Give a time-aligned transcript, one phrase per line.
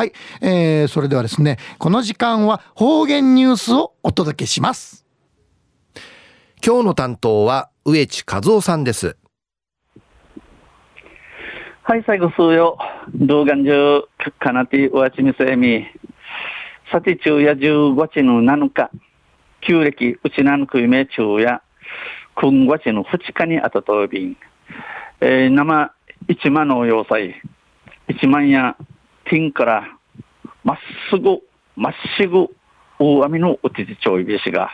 [0.00, 5.04] はい、えー、それではですねこの時間は方言ニュースをお届けします。
[6.64, 9.18] 今日の担当は植地和夫さんです。
[11.82, 12.78] はい最後数よ
[13.14, 14.08] 動画中
[14.38, 15.84] かなておわちみせみ。
[16.90, 18.90] さて昼夜15日の7日。
[19.60, 21.60] 旧暦うちなんくいめ昼夜。
[22.36, 24.36] 今月の2日にあたとびん、
[25.20, 25.92] えー、生
[26.26, 27.34] 一万の要塞。
[28.08, 28.76] 一万や
[29.30, 29.96] 天から
[30.64, 30.76] まっ
[31.08, 31.38] すぐ
[31.76, 32.48] まっしぐ
[32.98, 34.70] 大網のうちちちょいびしが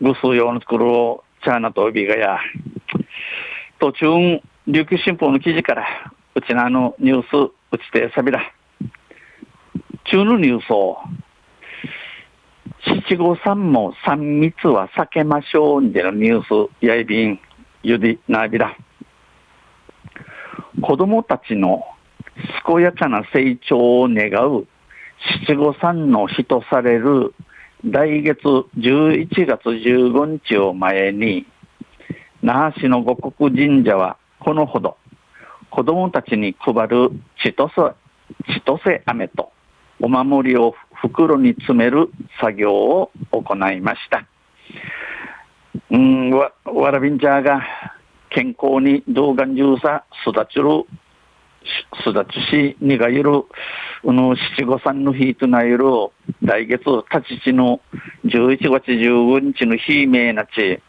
[0.00, 2.38] ぐす用の作るをチャーナとびがや
[3.80, 4.06] 途中
[4.68, 5.84] 琉球新報の記事から
[6.36, 8.40] うちのあのニュースうちてさびら。
[10.04, 10.98] 中のニュースを
[13.06, 17.40] 七五三も三密は避けましょうんでのニュースやいびん
[17.82, 18.76] ゆでなびら。
[20.80, 21.82] 子供たちの
[22.66, 24.66] 健やかな成長を願う
[25.46, 27.34] 七五三の日とされる
[27.84, 28.42] 来月
[28.78, 31.46] 11月15日を前に、
[32.42, 34.96] 那覇市の五国神社はこのほど
[35.70, 37.10] 子供たちに配る
[37.42, 37.94] 千歳、
[38.46, 39.52] 千歳飴と
[40.00, 44.26] お守りを袋に詰める作業を行いました。
[45.90, 47.62] うん、わ、わらびんちゃが
[48.30, 50.84] 健康に動画中さ育ちる
[52.06, 53.44] 育ちしにがいる
[54.04, 55.84] うの七五三の日となゆる
[56.42, 57.80] 来月立ちちの
[58.24, 60.80] 11月15日の日名なち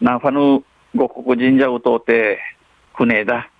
[0.00, 0.62] なファの
[0.94, 2.38] 五国神社を通って
[2.94, 3.50] 船だ。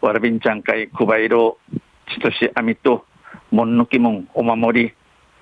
[0.00, 1.58] わらびんちゃんかいくばいろ
[2.08, 3.04] ちとしあみと
[3.52, 4.94] もんぬきもんお守り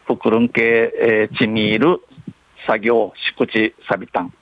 [0.06, 2.00] ふくるんけえー、ちみいる
[2.67, 4.34] 作業しくちさびたん。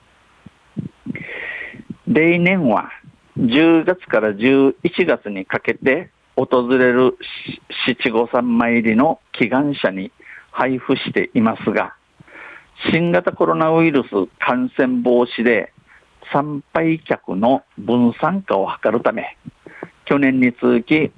[2.09, 2.91] 例年は
[3.39, 4.75] 10月から11
[5.07, 7.17] 月にかけて訪れる
[7.87, 10.11] 七五三参りの祈願者に
[10.51, 11.95] 配布していますが、
[12.91, 15.73] 新型コロナウイルス感染防止で
[16.33, 19.37] 参拝客の分散化を図るため、
[20.05, 21.13] 去年に続き、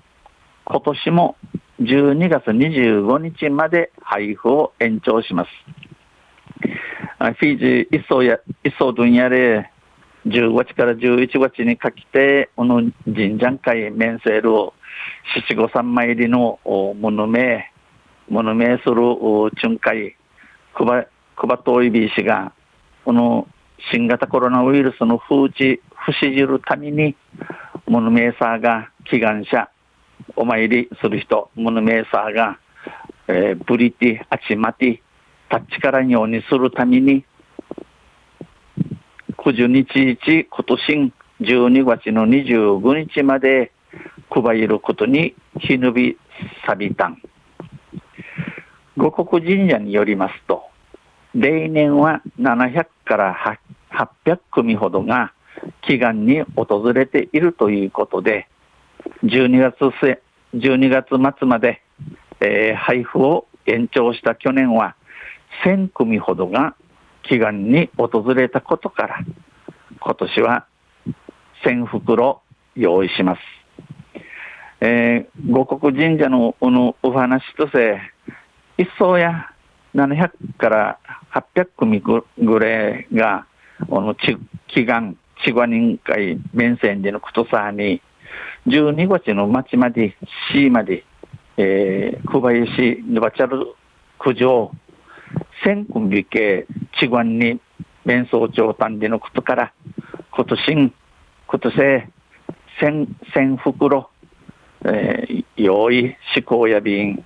[0.64, 1.37] 今年も
[1.81, 5.50] 12月25日まで配布を延長します。
[7.19, 9.69] フィジー、一層や、一層分野で、
[10.26, 14.75] 10月から11月にかけて、この神社会面セールを
[15.48, 17.72] 七五三参りのものめ、
[18.28, 19.00] ものめする
[19.62, 20.16] 巡回、
[20.75, 22.53] くば、くばといびしが、
[23.04, 23.48] この
[23.92, 27.16] 新型コロナウイルスの風知、不死じるために、
[27.87, 29.70] ものめさが祈願者、
[30.37, 32.58] お参りする人、ものめさが、
[33.26, 35.02] えー、ブリティ、あちまて、
[35.48, 37.25] タッチからようにするために、
[39.42, 43.72] 9日日、今年12月の25日まで
[44.28, 46.18] 配ることにひぬび
[46.66, 47.22] さびたん。
[48.98, 50.64] 五国神社によりますと、
[51.34, 53.58] 例年は700から
[53.90, 55.32] 800組ほどが
[55.88, 58.46] 祈願に訪れているということで、
[59.24, 60.20] 12月末、
[60.54, 61.80] 12月末まで、
[62.40, 64.96] えー、配布を延長した去年は
[65.64, 66.74] 1000組ほどが
[67.30, 69.18] 祈願に訪れたことから、
[70.00, 70.66] 今年は
[71.64, 72.42] 1000袋
[72.74, 73.41] 用意します。
[74.80, 78.00] えー、五国神社のこのお話とせ、
[78.78, 79.50] 一層や
[79.94, 80.98] 700から
[81.32, 83.46] 800組ぐらいが、
[83.88, 84.38] この祈
[84.84, 88.02] 願、千賀人会面線でのことさに、
[88.66, 90.16] 12月の町まで、
[90.52, 91.04] 市まで、
[91.56, 93.74] えー、小林、ヌバチャル、
[94.19, 94.72] 九条、
[95.64, 96.66] 千組系、
[97.00, 97.61] 千賀に
[98.05, 99.72] 面相長短でのことから、
[100.33, 100.93] 今年、
[101.47, 102.12] 今年、
[102.78, 104.11] 千、千袋、
[104.84, 107.22] えー、用意思考や便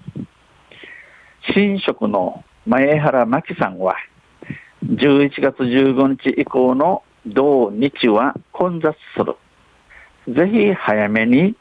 [1.53, 3.95] 新職の前原真紀さんは
[4.85, 9.37] 11月15日以降の同日は混雑する。
[10.35, 11.55] ぜひ早めに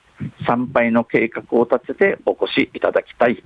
[0.47, 3.43] 参拝の計画を立ててお越しいただきたい。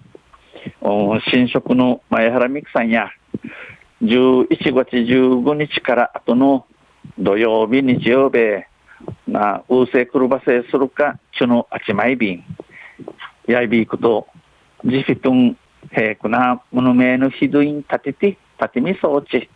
[1.32, 3.10] 新職の前原美樹さんや
[4.02, 6.68] 11月15日から後の
[7.18, 8.64] 土曜日日曜日
[9.28, 12.44] な、うせくるばせするか、ちゅのあちまいびん。
[13.48, 14.28] やいびいくと、
[14.86, 15.58] じひとん、
[15.92, 19.50] へくな、ものめのひどいんたてて、たてみそうち、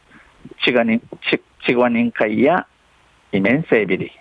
[0.66, 2.68] ちがに、ち、ちがにんかいや、
[3.32, 4.12] いめんせいびり。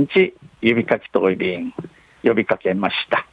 [0.00, 1.72] んち、指かきといびん、
[2.24, 3.26] 呼びかけました。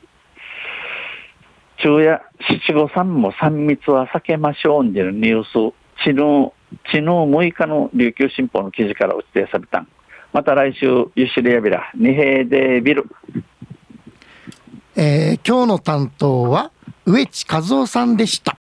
[1.77, 2.21] 昼夜、
[2.67, 6.53] 七五三も三密は避けましょうにるニュース、ちの、
[6.91, 9.87] ちの6日の琉球新報の記事からお伝えされたん。
[10.31, 10.85] また来週、
[11.15, 13.05] ゆしりやびら、二平でビル。
[14.95, 16.71] えー今日の担当は
[17.05, 18.55] 植地和夫さんでした